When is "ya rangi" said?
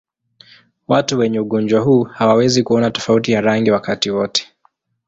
3.31-3.71